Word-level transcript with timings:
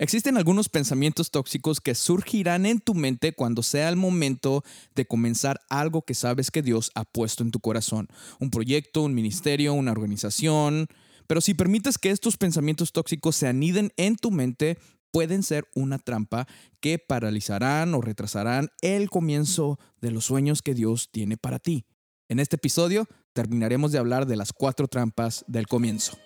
Existen 0.00 0.38
algunos 0.38 0.70
pensamientos 0.70 1.30
tóxicos 1.30 1.78
que 1.82 1.94
surgirán 1.94 2.64
en 2.64 2.80
tu 2.80 2.94
mente 2.94 3.34
cuando 3.34 3.62
sea 3.62 3.90
el 3.90 3.96
momento 3.96 4.64
de 4.94 5.04
comenzar 5.04 5.60
algo 5.68 6.06
que 6.06 6.14
sabes 6.14 6.50
que 6.50 6.62
Dios 6.62 6.90
ha 6.94 7.04
puesto 7.04 7.42
en 7.42 7.50
tu 7.50 7.60
corazón. 7.60 8.08
Un 8.38 8.48
proyecto, 8.48 9.02
un 9.02 9.12
ministerio, 9.12 9.74
una 9.74 9.92
organización. 9.92 10.86
Pero 11.26 11.42
si 11.42 11.52
permites 11.52 11.98
que 11.98 12.12
estos 12.12 12.38
pensamientos 12.38 12.92
tóxicos 12.92 13.36
se 13.36 13.46
aniden 13.46 13.92
en 13.98 14.16
tu 14.16 14.30
mente, 14.30 14.78
pueden 15.10 15.42
ser 15.42 15.68
una 15.74 15.98
trampa 15.98 16.46
que 16.80 16.98
paralizarán 16.98 17.92
o 17.92 18.00
retrasarán 18.00 18.70
el 18.80 19.10
comienzo 19.10 19.78
de 20.00 20.12
los 20.12 20.24
sueños 20.24 20.62
que 20.62 20.72
Dios 20.72 21.10
tiene 21.12 21.36
para 21.36 21.58
ti. 21.58 21.84
En 22.30 22.40
este 22.40 22.56
episodio 22.56 23.06
terminaremos 23.34 23.92
de 23.92 23.98
hablar 23.98 24.24
de 24.24 24.36
las 24.36 24.54
cuatro 24.54 24.88
trampas 24.88 25.44
del 25.46 25.66
comienzo. 25.66 26.16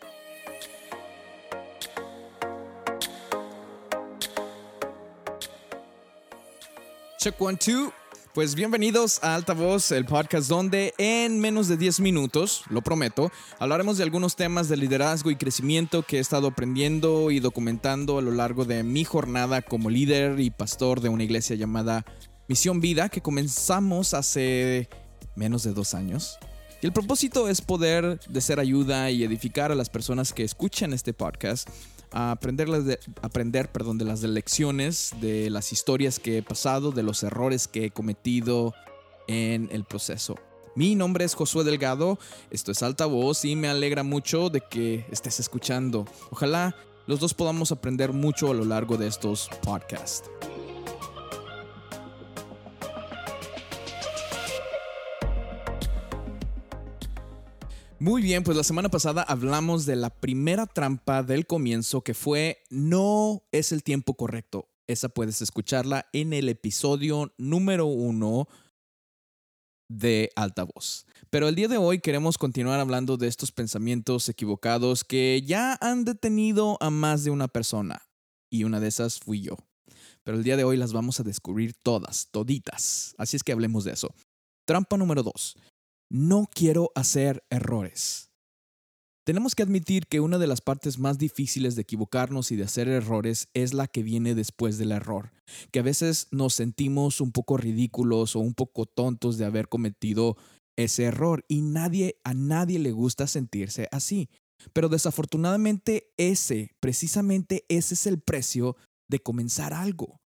Check 7.24 7.40
one, 7.40 7.56
two. 7.56 7.90
Pues 8.34 8.54
bienvenidos 8.54 9.18
a 9.24 9.34
Alta 9.34 9.54
Voz, 9.54 9.92
el 9.92 10.04
podcast 10.04 10.46
donde 10.46 10.92
en 10.98 11.40
menos 11.40 11.68
de 11.68 11.78
10 11.78 12.00
minutos, 12.00 12.64
lo 12.68 12.82
prometo, 12.82 13.32
hablaremos 13.58 13.96
de 13.96 14.02
algunos 14.02 14.36
temas 14.36 14.68
de 14.68 14.76
liderazgo 14.76 15.30
y 15.30 15.36
crecimiento 15.36 16.02
que 16.02 16.18
he 16.18 16.20
estado 16.20 16.48
aprendiendo 16.48 17.30
y 17.30 17.40
documentando 17.40 18.18
a 18.18 18.20
lo 18.20 18.30
largo 18.30 18.66
de 18.66 18.82
mi 18.82 19.04
jornada 19.04 19.62
como 19.62 19.88
líder 19.88 20.38
y 20.38 20.50
pastor 20.50 21.00
de 21.00 21.08
una 21.08 21.24
iglesia 21.24 21.56
llamada 21.56 22.04
Misión 22.46 22.82
Vida 22.82 23.08
que 23.08 23.22
comenzamos 23.22 24.12
hace 24.12 24.90
menos 25.34 25.62
de 25.62 25.72
dos 25.72 25.94
años. 25.94 26.38
Y 26.82 26.86
el 26.86 26.92
propósito 26.92 27.48
es 27.48 27.62
poder 27.62 28.20
de 28.28 28.40
ser 28.42 28.60
ayuda 28.60 29.10
y 29.10 29.24
edificar 29.24 29.72
a 29.72 29.74
las 29.74 29.88
personas 29.88 30.34
que 30.34 30.44
escuchan 30.44 30.92
este 30.92 31.14
podcast 31.14 31.70
aprender, 32.14 32.68
de, 32.70 33.64
perdón, 33.64 33.98
de 33.98 34.04
las 34.04 34.22
lecciones, 34.22 35.12
de 35.20 35.50
las 35.50 35.72
historias 35.72 36.20
que 36.20 36.38
he 36.38 36.42
pasado, 36.42 36.92
de 36.92 37.02
los 37.02 37.22
errores 37.24 37.66
que 37.66 37.86
he 37.86 37.90
cometido 37.90 38.72
en 39.26 39.68
el 39.72 39.84
proceso. 39.84 40.36
Mi 40.76 40.94
nombre 40.94 41.24
es 41.24 41.34
Josué 41.34 41.64
Delgado, 41.64 42.18
esto 42.50 42.72
es 42.72 42.82
Altavoz 42.82 43.44
y 43.44 43.56
me 43.56 43.68
alegra 43.68 44.02
mucho 44.02 44.48
de 44.48 44.60
que 44.60 45.06
estés 45.10 45.40
escuchando. 45.40 46.04
Ojalá 46.30 46.76
los 47.06 47.20
dos 47.20 47.34
podamos 47.34 47.72
aprender 47.72 48.12
mucho 48.12 48.50
a 48.50 48.54
lo 48.54 48.64
largo 48.64 48.96
de 48.96 49.08
estos 49.08 49.50
podcasts. 49.62 50.30
Muy 58.04 58.20
bien, 58.20 58.44
pues 58.44 58.54
la 58.54 58.64
semana 58.64 58.90
pasada 58.90 59.22
hablamos 59.22 59.86
de 59.86 59.96
la 59.96 60.10
primera 60.10 60.66
trampa 60.66 61.22
del 61.22 61.46
comienzo 61.46 62.02
que 62.02 62.12
fue 62.12 62.62
no 62.68 63.44
es 63.50 63.72
el 63.72 63.82
tiempo 63.82 64.12
correcto. 64.12 64.68
Esa 64.86 65.08
puedes 65.08 65.40
escucharla 65.40 66.06
en 66.12 66.34
el 66.34 66.50
episodio 66.50 67.32
número 67.38 67.86
uno 67.86 68.46
de 69.88 70.28
Altavoz. 70.36 71.06
Pero 71.30 71.48
el 71.48 71.54
día 71.54 71.66
de 71.66 71.78
hoy 71.78 72.00
queremos 72.00 72.36
continuar 72.36 72.78
hablando 72.78 73.16
de 73.16 73.26
estos 73.26 73.52
pensamientos 73.52 74.28
equivocados 74.28 75.02
que 75.02 75.42
ya 75.42 75.78
han 75.80 76.04
detenido 76.04 76.76
a 76.82 76.90
más 76.90 77.24
de 77.24 77.30
una 77.30 77.48
persona. 77.48 78.02
Y 78.52 78.64
una 78.64 78.80
de 78.80 78.88
esas 78.88 79.18
fui 79.18 79.40
yo. 79.40 79.56
Pero 80.24 80.36
el 80.36 80.44
día 80.44 80.58
de 80.58 80.64
hoy 80.64 80.76
las 80.76 80.92
vamos 80.92 81.20
a 81.20 81.22
descubrir 81.22 81.72
todas, 81.72 82.28
toditas. 82.30 83.14
Así 83.16 83.38
es 83.38 83.42
que 83.42 83.52
hablemos 83.52 83.84
de 83.84 83.92
eso. 83.92 84.14
Trampa 84.66 84.98
número 84.98 85.22
dos 85.22 85.56
no 86.10 86.48
quiero 86.52 86.90
hacer 86.94 87.44
errores. 87.50 88.30
Tenemos 89.26 89.54
que 89.54 89.62
admitir 89.62 90.06
que 90.06 90.20
una 90.20 90.36
de 90.36 90.46
las 90.46 90.60
partes 90.60 90.98
más 90.98 91.16
difíciles 91.16 91.76
de 91.76 91.82
equivocarnos 91.82 92.52
y 92.52 92.56
de 92.56 92.64
hacer 92.64 92.88
errores 92.88 93.48
es 93.54 93.72
la 93.72 93.86
que 93.86 94.02
viene 94.02 94.34
después 94.34 94.76
del 94.76 94.92
error, 94.92 95.32
que 95.72 95.78
a 95.78 95.82
veces 95.82 96.28
nos 96.30 96.52
sentimos 96.52 97.22
un 97.22 97.32
poco 97.32 97.56
ridículos 97.56 98.36
o 98.36 98.40
un 98.40 98.52
poco 98.52 98.84
tontos 98.84 99.38
de 99.38 99.46
haber 99.46 99.68
cometido 99.68 100.36
ese 100.76 101.04
error 101.04 101.44
y 101.48 101.62
nadie 101.62 102.20
a 102.22 102.34
nadie 102.34 102.78
le 102.78 102.92
gusta 102.92 103.26
sentirse 103.26 103.88
así. 103.92 104.28
Pero 104.74 104.90
desafortunadamente 104.90 106.12
ese, 106.18 106.72
precisamente 106.80 107.64
ese 107.68 107.94
es 107.94 108.06
el 108.06 108.20
precio 108.20 108.76
de 109.08 109.20
comenzar 109.20 109.72
algo. 109.72 110.18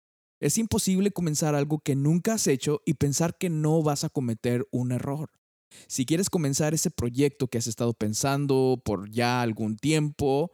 Es 0.41 0.57
imposible 0.57 1.11
comenzar 1.11 1.55
algo 1.55 1.81
que 1.81 1.97
nunca 1.97 2.35
has 2.35 2.47
hecho 2.47 2.81
y 2.87 2.95
pensar 2.95 3.37
que 3.39 3.51
no 3.51 3.83
vas 3.83 4.05
a 4.05 4.09
cometer 4.11 4.67
un 4.71 4.93
error. 4.93 5.31
Si 5.87 6.07
quieres 6.07 6.31
comenzar 6.31 6.75
ese 6.75 6.91
proyecto 6.91 7.49
que 7.49 7.59
has 7.59 7.67
estado 7.67 7.93
pensando 7.93 8.81
por 8.85 9.11
ya 9.11 9.43
algún 9.43 9.77
tiempo, 9.77 10.53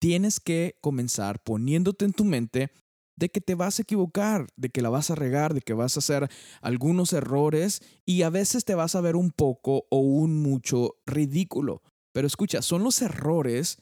tienes 0.00 0.40
que 0.40 0.76
comenzar 0.80 1.42
poniéndote 1.42 2.04
en 2.04 2.12
tu 2.12 2.24
mente 2.24 2.70
de 3.16 3.28
que 3.28 3.40
te 3.40 3.54
vas 3.54 3.78
a 3.78 3.82
equivocar, 3.82 4.46
de 4.56 4.70
que 4.70 4.80
la 4.80 4.88
vas 4.88 5.10
a 5.10 5.14
regar, 5.14 5.52
de 5.52 5.60
que 5.60 5.74
vas 5.74 5.96
a 5.96 6.00
hacer 6.00 6.30
algunos 6.62 7.12
errores 7.12 7.82
y 8.06 8.22
a 8.22 8.30
veces 8.30 8.64
te 8.64 8.74
vas 8.74 8.94
a 8.94 9.02
ver 9.02 9.14
un 9.14 9.30
poco 9.30 9.86
o 9.90 9.98
un 9.98 10.42
mucho 10.42 10.96
ridículo. 11.06 11.82
Pero 12.12 12.26
escucha, 12.26 12.62
son 12.62 12.82
los 12.82 13.02
errores 13.02 13.78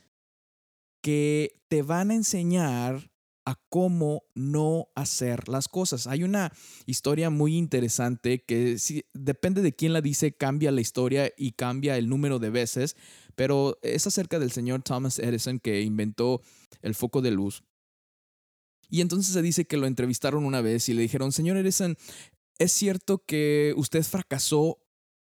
que 1.02 1.62
te 1.68 1.82
van 1.82 2.10
a 2.10 2.16
enseñar 2.16 3.12
a 3.48 3.58
cómo 3.70 4.24
no 4.34 4.88
hacer 4.94 5.48
las 5.48 5.68
cosas. 5.68 6.06
Hay 6.06 6.22
una 6.22 6.52
historia 6.84 7.30
muy 7.30 7.56
interesante 7.56 8.44
que 8.44 8.78
si, 8.78 9.06
depende 9.14 9.62
de 9.62 9.74
quién 9.74 9.94
la 9.94 10.02
dice, 10.02 10.36
cambia 10.36 10.70
la 10.70 10.82
historia 10.82 11.32
y 11.34 11.52
cambia 11.52 11.96
el 11.96 12.10
número 12.10 12.38
de 12.38 12.50
veces, 12.50 12.94
pero 13.36 13.78
es 13.80 14.06
acerca 14.06 14.38
del 14.38 14.52
señor 14.52 14.82
Thomas 14.82 15.18
Edison 15.18 15.60
que 15.60 15.80
inventó 15.80 16.42
el 16.82 16.94
foco 16.94 17.22
de 17.22 17.30
luz. 17.30 17.64
Y 18.90 19.00
entonces 19.00 19.32
se 19.32 19.40
dice 19.40 19.66
que 19.66 19.78
lo 19.78 19.86
entrevistaron 19.86 20.44
una 20.44 20.60
vez 20.60 20.90
y 20.90 20.92
le 20.92 21.00
dijeron, 21.00 21.32
señor 21.32 21.56
Edison, 21.56 21.96
¿es 22.58 22.72
cierto 22.72 23.24
que 23.24 23.72
usted 23.78 24.02
fracasó 24.02 24.78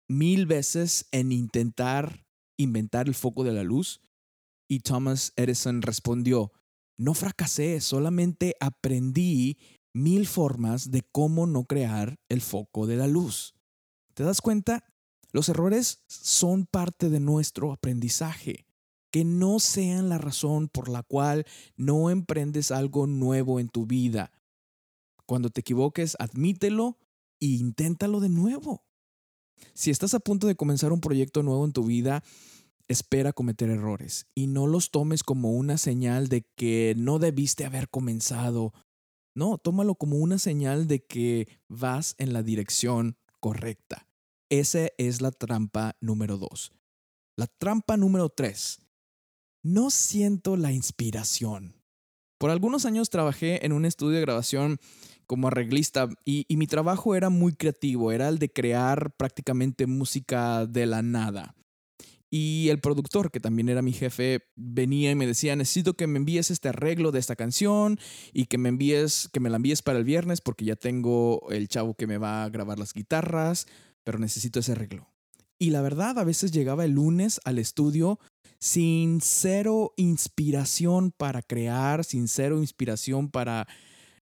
mil 0.09 0.47
veces 0.47 1.07
en 1.13 1.31
intentar 1.31 2.25
inventar 2.57 3.07
el 3.07 3.15
foco 3.15 3.45
de 3.45 3.53
la 3.53 3.63
luz? 3.63 4.01
Y 4.67 4.81
Thomas 4.81 5.31
Edison 5.37 5.81
respondió, 5.81 6.51
no 7.01 7.15
fracasé, 7.15 7.81
solamente 7.81 8.55
aprendí 8.59 9.57
mil 9.91 10.27
formas 10.27 10.91
de 10.91 11.01
cómo 11.11 11.47
no 11.47 11.63
crear 11.65 12.19
el 12.29 12.41
foco 12.41 12.85
de 12.85 12.95
la 12.95 13.07
luz. 13.07 13.55
¿Te 14.13 14.23
das 14.23 14.39
cuenta? 14.39 14.83
Los 15.31 15.49
errores 15.49 16.03
son 16.07 16.67
parte 16.67 17.09
de 17.09 17.19
nuestro 17.19 17.71
aprendizaje. 17.71 18.67
Que 19.09 19.25
no 19.25 19.59
sean 19.59 20.09
la 20.09 20.19
razón 20.19 20.69
por 20.69 20.89
la 20.89 21.01
cual 21.01 21.45
no 21.75 22.11
emprendes 22.11 22.69
algo 22.69 23.07
nuevo 23.07 23.59
en 23.59 23.69
tu 23.69 23.87
vida. 23.87 24.31
Cuando 25.25 25.49
te 25.49 25.61
equivoques, 25.61 26.15
admítelo 26.19 26.99
e 27.39 27.47
inténtalo 27.47 28.19
de 28.19 28.29
nuevo. 28.29 28.85
Si 29.73 29.89
estás 29.89 30.13
a 30.13 30.19
punto 30.19 30.45
de 30.45 30.55
comenzar 30.55 30.93
un 30.93 31.01
proyecto 31.01 31.41
nuevo 31.41 31.65
en 31.65 31.73
tu 31.73 31.83
vida, 31.83 32.23
espera 32.91 33.33
cometer 33.33 33.69
errores 33.69 34.27
y 34.35 34.47
no 34.47 34.67
los 34.67 34.91
tomes 34.91 35.23
como 35.23 35.51
una 35.51 35.77
señal 35.77 36.27
de 36.27 36.45
que 36.55 36.93
no 36.97 37.19
debiste 37.19 37.65
haber 37.65 37.89
comenzado. 37.89 38.73
No, 39.35 39.57
tómalo 39.57 39.95
como 39.95 40.17
una 40.17 40.37
señal 40.37 40.87
de 40.87 41.05
que 41.05 41.47
vas 41.67 42.15
en 42.17 42.33
la 42.33 42.43
dirección 42.43 43.17
correcta. 43.39 44.07
Esa 44.49 44.89
es 44.97 45.21
la 45.21 45.31
trampa 45.31 45.95
número 46.01 46.37
dos. 46.37 46.73
La 47.37 47.47
trampa 47.47 47.97
número 47.97 48.29
tres. 48.29 48.79
No 49.63 49.89
siento 49.89 50.57
la 50.57 50.71
inspiración. 50.71 51.81
Por 52.37 52.49
algunos 52.49 52.85
años 52.85 53.09
trabajé 53.09 53.65
en 53.65 53.71
un 53.71 53.85
estudio 53.85 54.15
de 54.15 54.21
grabación 54.21 54.79
como 55.27 55.47
arreglista 55.47 56.09
y, 56.25 56.45
y 56.49 56.57
mi 56.57 56.67
trabajo 56.67 57.15
era 57.15 57.29
muy 57.29 57.53
creativo, 57.53 58.11
era 58.11 58.27
el 58.27 58.39
de 58.39 58.51
crear 58.51 59.15
prácticamente 59.15 59.85
música 59.85 60.65
de 60.65 60.87
la 60.87 61.01
nada. 61.01 61.55
Y 62.33 62.69
el 62.69 62.79
productor, 62.79 63.29
que 63.29 63.41
también 63.41 63.67
era 63.67 63.81
mi 63.81 63.91
jefe, 63.91 64.43
venía 64.55 65.11
y 65.11 65.15
me 65.15 65.27
decía, 65.27 65.53
necesito 65.57 65.95
que 65.95 66.07
me 66.07 66.17
envíes 66.17 66.49
este 66.49 66.69
arreglo 66.69 67.11
de 67.11 67.19
esta 67.19 67.35
canción 67.35 67.99
y 68.31 68.45
que 68.45 68.57
me 68.57 68.69
envíes, 68.69 69.29
que 69.33 69.41
me 69.41 69.49
la 69.49 69.57
envíes 69.57 69.81
para 69.81 69.99
el 69.99 70.05
viernes 70.05 70.39
porque 70.39 70.63
ya 70.63 70.77
tengo 70.77 71.45
el 71.51 71.67
chavo 71.67 71.93
que 71.93 72.07
me 72.07 72.17
va 72.17 72.45
a 72.45 72.49
grabar 72.49 72.79
las 72.79 72.93
guitarras, 72.93 73.67
pero 74.05 74.17
necesito 74.17 74.61
ese 74.61 74.71
arreglo. 74.71 75.09
Y 75.59 75.71
la 75.71 75.81
verdad, 75.81 76.17
a 76.19 76.23
veces 76.23 76.53
llegaba 76.53 76.85
el 76.85 76.91
lunes 76.91 77.41
al 77.43 77.59
estudio 77.59 78.17
sin 78.59 79.19
cero 79.19 79.93
inspiración 79.97 81.11
para 81.11 81.41
crear, 81.41 82.05
sin 82.05 82.29
cero 82.29 82.59
inspiración 82.59 83.29
para 83.29 83.67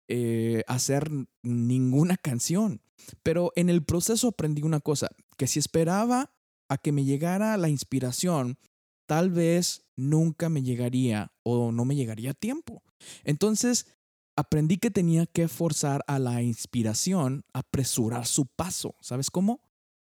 eh, 0.08 0.64
hacer 0.68 1.12
ninguna 1.44 2.16
canción. 2.16 2.82
Pero 3.22 3.52
en 3.58 3.70
el 3.70 3.84
proceso 3.84 4.30
aprendí 4.30 4.62
una 4.62 4.80
cosa, 4.80 5.10
que 5.36 5.48
si 5.48 5.60
esperaba 5.60 6.32
a 6.70 6.78
que 6.78 6.92
me 6.92 7.04
llegara 7.04 7.58
la 7.58 7.70
inspiración, 7.70 8.58
tal 9.06 9.30
vez 9.30 9.86
nunca 9.96 10.50
me 10.50 10.64
llegaría 10.64 11.32
o 11.44 11.72
no 11.72 11.86
me 11.86 11.96
llegaría 11.96 12.32
a 12.32 12.36
tiempo. 12.36 12.84
Entonces, 13.24 13.88
aprendí 14.36 14.78
que 14.78 14.92
tenía 14.92 15.26
que 15.26 15.48
forzar 15.48 16.04
a 16.08 16.20
la 16.20 16.42
inspiración 16.42 17.44
a 17.54 17.60
apresurar 17.60 18.26
su 18.26 18.46
paso. 18.46 18.96
¿Sabes 19.02 19.32
cómo? 19.32 19.62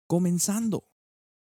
Comenzando. 0.06 0.88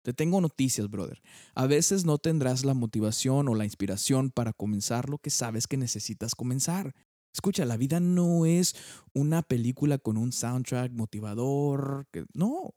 Te 0.03 0.12
tengo 0.12 0.41
noticias, 0.41 0.88
brother. 0.88 1.20
A 1.55 1.67
veces 1.67 2.05
no 2.05 2.19
tendrás 2.19 2.64
la 2.64 2.75
motivación 2.75 3.49
o 3.49 3.55
la 3.56 3.64
inspiración 3.64 4.31
para 4.31 4.52
comenzar 4.52 5.09
lo 5.09 5.19
que 5.19 5.31
sabes 5.31 5.67
que 5.67 5.76
necesitas 5.76 6.37
comenzar. 6.37 6.94
Escucha, 7.35 7.64
la 7.64 7.76
vida 7.76 7.99
no 7.99 8.47
es 8.47 8.76
una 9.14 9.43
película 9.43 9.99
con 9.99 10.17
un 10.17 10.32
soundtrack 10.32 10.93
motivador. 10.93 12.06
Que, 12.12 12.25
no, 12.35 12.75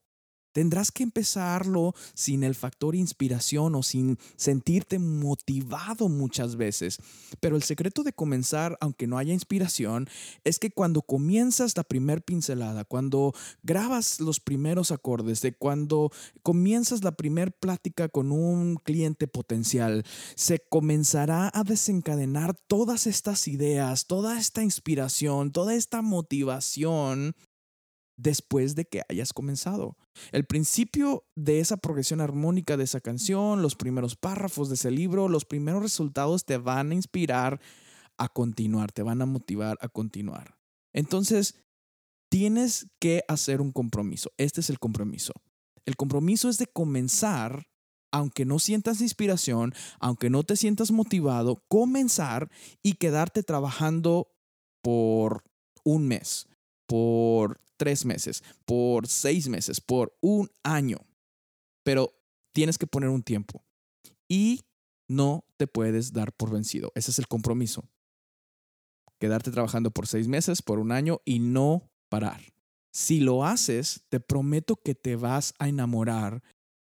Tendrás 0.51 0.91
que 0.91 1.03
empezarlo 1.03 1.93
sin 2.13 2.43
el 2.43 2.55
factor 2.55 2.95
inspiración 2.95 3.75
o 3.75 3.83
sin 3.83 4.17
sentirte 4.35 4.99
motivado 4.99 6.09
muchas 6.09 6.55
veces. 6.55 6.97
Pero 7.39 7.55
el 7.55 7.63
secreto 7.63 8.03
de 8.03 8.13
comenzar, 8.13 8.77
aunque 8.81 9.07
no 9.07 9.17
haya 9.17 9.33
inspiración, 9.33 10.07
es 10.43 10.59
que 10.59 10.71
cuando 10.71 11.01
comienzas 11.01 11.77
la 11.77 11.83
primer 11.83 12.23
pincelada, 12.23 12.85
cuando 12.85 13.33
grabas 13.63 14.19
los 14.19 14.39
primeros 14.39 14.91
acordes, 14.91 15.41
de 15.41 15.53
cuando 15.53 16.11
comienzas 16.43 17.03
la 17.03 17.11
primer 17.11 17.51
plática 17.51 18.09
con 18.09 18.31
un 18.31 18.77
cliente 18.77 19.27
potencial, 19.27 20.03
se 20.35 20.59
comenzará 20.69 21.51
a 21.53 21.63
desencadenar 21.63 22.55
todas 22.67 23.07
estas 23.07 23.47
ideas, 23.47 24.07
toda 24.07 24.39
esta 24.39 24.63
inspiración, 24.63 25.51
toda 25.51 25.75
esta 25.75 26.01
motivación 26.01 27.35
después 28.19 28.75
de 28.75 28.86
que 28.86 29.01
hayas 29.07 29.33
comenzado. 29.33 29.98
El 30.31 30.45
principio 30.45 31.24
de 31.36 31.60
esa 31.60 31.77
progresión 31.77 32.19
armónica 32.19 32.75
de 32.75 32.83
esa 32.83 33.00
canción, 33.00 33.62
los 33.62 33.75
primeros 33.75 34.16
párrafos 34.16 34.68
de 34.69 34.75
ese 34.75 34.92
libro, 34.92 35.30
los 35.30 35.45
primeros 35.45 35.81
resultados 35.81 36.45
te 36.45 36.57
van 36.57 36.92
a 36.92 36.95
inspirar 36.95 37.62
a 38.18 38.27
continuar, 38.27 38.92
te 38.92 39.04
van 39.04 39.21
a 39.21 39.25
motivar 39.25 39.77
a 39.81 39.88
continuar. 39.88 40.57
Entonces, 40.94 41.56
tienes 42.30 42.88
que 43.00 43.24
hacer 43.30 43.62
un 43.62 43.71
compromiso. 43.71 44.31
Este 44.38 44.60
es 44.60 44.69
el 44.69 44.80
compromiso. 44.80 45.33
El 45.86 45.95
compromiso 45.95 46.50
es 46.50 46.57
de 46.57 46.68
comenzar, 46.68 47.68
aunque 48.12 48.44
no 48.44 48.60
sientas 48.60 49.00
inspiración, 49.00 49.74
aunque 50.00 50.30
no 50.30 50.44
te 50.44 50.57
sientas 50.57 50.92
motivado, 50.92 51.63
comenzar 51.69 52.51
y 52.83 52.94
quedarte 52.95 53.44
trabajando 53.44 54.27
por 54.81 55.44
un 55.86 56.07
mes, 56.07 56.48
por 56.89 57.62
tres 57.77 58.03
meses, 58.03 58.44
por 58.65 59.07
seis 59.07 59.47
meses, 59.47 59.80
por 59.80 60.18
un 60.21 60.50
año. 60.63 60.97
Pero 61.83 62.15
tienes 62.51 62.80
que 62.80 62.88
poner 62.88 63.09
un 63.09 63.21
tiempo 63.21 63.63
y 64.27 64.65
no 65.07 65.45
te 65.56 65.68
puedes 65.68 66.12
dar 66.12 66.33
por 66.33 66.50
vencido. 66.50 66.91
Ese 66.95 67.12
es 67.12 67.19
el 67.19 67.27
compromiso. 67.27 67.88
Quedarte 69.19 69.51
trabajando 69.51 69.91
por 69.91 70.07
seis 70.07 70.27
meses, 70.27 70.63
por 70.63 70.80
un 70.80 70.91
año 70.91 71.21
y 71.25 71.38
no 71.38 71.91
parar. 72.09 72.41
Si 72.92 73.19
lo 73.19 73.45
haces, 73.45 74.03
te 74.09 74.19
prometo 74.19 74.75
que 74.75 74.95
te 74.95 75.15
vas 75.15 75.53
a 75.59 75.69
enamorar 75.69 76.42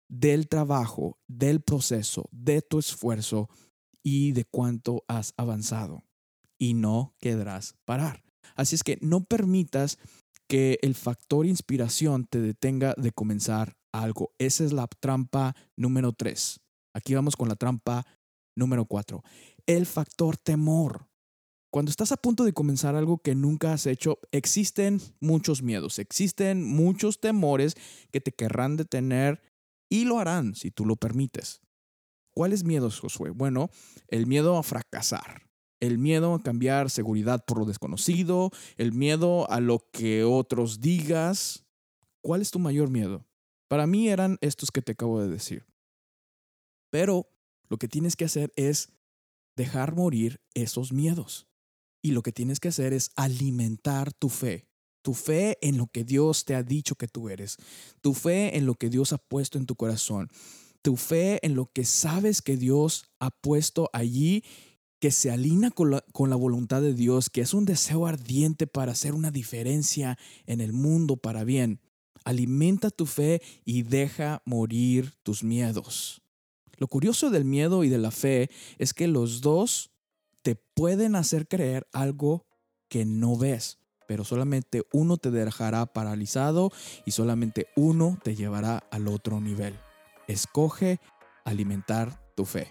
del 0.09 0.47
trabajo, 0.47 1.19
del 1.27 1.63
proceso, 1.63 2.29
de 2.31 2.63
tu 2.63 2.79
esfuerzo 2.79 3.49
y 4.05 4.33
de 4.33 4.45
cuánto 4.45 5.05
has 5.09 5.35
avanzado. 5.37 6.05
Y 6.59 6.75
no 6.75 7.17
quedarás 7.19 7.75
parar. 7.85 8.23
Así 8.57 8.75
es 8.75 8.83
que 8.83 8.99
no 9.01 9.25
permitas 9.25 9.99
que 10.49 10.79
el 10.83 10.95
factor 10.95 11.47
inspiración 11.47 12.27
te 12.27 12.41
detenga 12.41 12.95
de 12.97 13.13
comenzar 13.13 13.77
algo. 13.93 14.33
Esa 14.39 14.65
es 14.65 14.73
la 14.73 14.87
trampa 14.87 15.55
número 15.77 16.13
tres. 16.13 16.61
Aquí 16.95 17.15
vamos 17.15 17.37
con 17.37 17.49
la 17.49 17.57
trampa 17.57 18.07
número 18.57 18.87
cuatro. 18.87 19.23
El 19.67 19.87
factor 19.87 20.37
temor. 20.37 21.09
Cuando 21.71 21.91
estás 21.91 22.13
a 22.13 22.17
punto 22.17 22.45
de 22.45 22.53
comenzar 22.53 22.95
algo 22.95 23.19
que 23.19 23.35
nunca 23.35 23.73
has 23.73 23.87
hecho, 23.87 24.19
existen 24.31 25.01
muchos 25.21 25.63
miedos, 25.63 25.99
existen 25.99 26.65
muchos 26.65 27.21
temores 27.21 27.75
que 28.11 28.21
te 28.21 28.33
querrán 28.33 28.77
detener 28.77 29.43
y 29.91 30.05
lo 30.05 30.19
harán 30.19 30.55
si 30.55 30.71
tú 30.71 30.87
lo 30.87 30.97
permites. 30.97 31.61
¿Cuáles 32.35 32.65
miedos, 32.65 33.01
Josué? 33.01 33.31
Bueno, 33.31 33.71
el 34.09 34.27
miedo 34.27 34.57
a 34.57 34.63
fracasar, 34.63 35.46
el 35.81 35.99
miedo 35.99 36.35
a 36.35 36.43
cambiar 36.43 36.91
seguridad 36.91 37.45
por 37.45 37.59
lo 37.59 37.65
desconocido, 37.65 38.51
el 38.77 38.93
miedo 38.93 39.51
a 39.51 39.61
lo 39.61 39.87
que 39.93 40.25
otros 40.25 40.81
digas. 40.81 41.65
¿Cuál 42.21 42.43
es 42.43 42.51
tu 42.51 42.59
mayor 42.59 42.91
miedo? 42.91 43.25
Para 43.69 43.87
mí 43.87 44.09
eran 44.09 44.39
estos 44.41 44.71
que 44.71 44.83
te 44.83 44.93
acabo 44.93 45.21
de 45.21 45.29
decir. 45.29 45.65
Pero 46.91 47.29
lo 47.69 47.79
que 47.79 47.89
tienes 47.89 48.17
que 48.17 48.25
hacer 48.25 48.53
es 48.57 48.93
dejar 49.57 49.95
morir 49.95 50.41
esos 50.55 50.93
miedos. 50.93 51.49
Y 52.03 52.13
lo 52.13 52.23
que 52.23 52.33
tienes 52.33 52.61
que 52.61 52.69
hacer 52.69 52.93
es 52.93 53.11
alimentar 53.17 54.13
tu 54.13 54.29
fe. 54.29 54.69
Tu 55.03 55.15
fe 55.15 55.59
en 55.61 55.77
lo 55.77 55.87
que 55.87 56.05
Dios 56.05 56.45
te 56.45 56.55
ha 56.55 56.63
dicho 56.63 56.95
que 56.95 57.09
tú 57.09 57.29
eres. 57.29 57.57
Tu 58.01 58.15
fe 58.15 58.57
en 58.57 58.67
lo 58.67 58.75
que 58.75 58.91
Dios 58.91 59.13
ha 59.13 59.19
puesto 59.19 59.59
en 59.59 59.67
tu 59.67 59.75
corazón. 59.75 60.31
Tu 60.83 60.97
fe 60.97 61.45
en 61.45 61.57
lo 61.57 61.71
que 61.73 61.85
sabes 61.85 62.43
que 62.43 62.57
Dios 62.57 63.11
ha 63.19 63.31
puesto 63.31 63.91
allí 63.93 64.45
que 65.01 65.11
se 65.11 65.31
alinea 65.31 65.71
con 65.71 65.91
la, 65.91 66.37
voluntad 66.37 66.81
de 66.83 66.95
Dios, 66.95 67.31
que 67.31 67.43
es 67.43 67.55
un 67.55 67.65
deseo 67.65 68.07
ardiente 68.07 68.67
para 68.67 68.93
hacer 68.93 69.15
una 69.15 69.31
diferencia 69.31 70.19
en 70.47 70.61
el 70.61 70.73
mundo 70.73 71.17
para 71.17 71.45
bien. 71.45 71.81
Alimenta 72.25 72.91
tu 72.91 73.07
fe 73.07 73.43
y 73.65 73.83
deja 73.83 74.43
morir 74.45 75.13
tus 75.23 75.45
miedos. 75.45 76.23
Lo 76.79 76.89
curioso 76.89 77.31
del 77.31 77.45
miedo 77.45 77.85
y 77.85 77.89
de 77.89 77.99
la 77.99 78.11
fe 78.11 78.51
es 78.79 78.93
que 78.95 79.07
los 79.07 79.41
dos 79.41 79.91
te 80.43 80.57
pueden 80.57 81.17
hacer 81.17 81.47
creer 81.49 81.87
algo 81.93 82.47
que 82.89 83.05
no 83.05 83.37
ves, 83.37 83.79
pero 84.07 84.25
solamente 84.25 84.83
uno 84.93 85.17
te 85.17 85.31
dejará 85.31 85.87
paralizado 85.87 86.71
y 87.05 87.13
solamente 87.13 87.69
uno 87.77 88.19
te 88.23 88.35
llevará 88.35 88.79
al 88.91 89.09
otro 89.09 89.41
nivel. 89.41 89.75
Escoge 90.29 91.01
alimentar 91.45 92.21
tu 92.35 92.45
fe. 92.45 92.71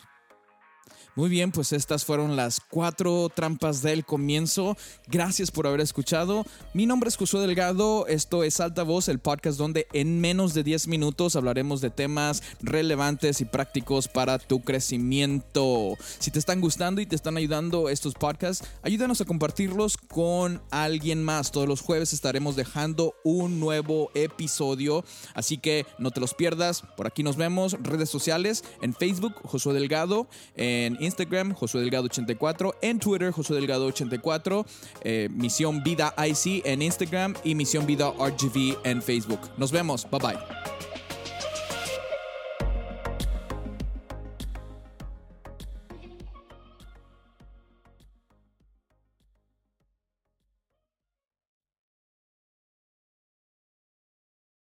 Muy 1.17 1.29
bien, 1.29 1.53
pues 1.53 1.71
estas 1.71 2.03
fueron 2.03 2.35
las 2.35 2.59
cuatro 2.59 3.31
trampas 3.33 3.81
del 3.81 4.03
comienzo. 4.03 4.75
Gracias 5.07 5.49
por 5.49 5.65
haber 5.65 5.79
escuchado. 5.79 6.45
Mi 6.73 6.85
nombre 6.85 7.07
es 7.07 7.15
Josué 7.15 7.39
Delgado. 7.39 8.05
Esto 8.07 8.43
es 8.43 8.59
Alta 8.59 8.83
Voz, 8.83 9.07
el 9.07 9.19
podcast 9.19 9.57
donde 9.57 9.87
en 9.93 10.19
menos 10.19 10.53
de 10.53 10.63
10 10.63 10.89
minutos 10.89 11.37
hablaremos 11.37 11.79
de 11.79 11.89
temas 11.89 12.43
relevantes 12.61 13.39
y 13.39 13.45
prácticos 13.45 14.09
para 14.09 14.39
tu 14.39 14.61
crecimiento. 14.61 15.93
Si 16.19 16.31
te 16.31 16.39
están 16.39 16.59
gustando 16.59 16.99
y 16.99 17.05
te 17.05 17.15
están 17.15 17.37
ayudando 17.37 17.87
estos 17.87 18.13
podcasts, 18.13 18.67
ayúdanos 18.83 19.21
a 19.21 19.25
compartirlos 19.25 19.95
con 19.95 20.61
alguien 20.69 21.23
más. 21.23 21.53
Todos 21.53 21.69
los 21.69 21.79
jueves 21.79 22.11
estaremos 22.11 22.57
dejando 22.57 23.15
un 23.23 23.61
nuevo 23.61 24.11
episodio. 24.15 25.05
Así 25.33 25.59
que 25.59 25.85
no 25.97 26.11
te 26.11 26.19
los 26.19 26.33
pierdas. 26.33 26.81
Por 26.97 27.07
aquí 27.07 27.23
nos 27.23 27.37
vemos. 27.37 27.77
Redes 27.81 28.09
sociales 28.09 28.65
en 28.81 28.93
Facebook, 28.93 29.35
Josué 29.43 29.73
Delgado. 29.73 30.27
En 30.57 31.04
Instagram, 31.05 31.53
Josué 31.53 31.81
Delgado 31.81 32.05
84, 32.05 32.75
en 32.81 32.99
Twitter, 32.99 33.31
Josué 33.31 33.55
Delgado 33.55 33.85
84, 33.85 34.65
eh, 35.01 35.29
Misión 35.31 35.83
Vida 35.83 36.13
IC 36.17 36.65
en 36.65 36.81
Instagram 36.81 37.35
y 37.43 37.55
Misión 37.55 37.85
Vida 37.85 38.11
RGV 38.11 38.77
en 38.83 39.01
Facebook. 39.01 39.39
Nos 39.57 39.71
vemos, 39.71 40.07
bye 40.11 40.19
bye. 40.19 40.94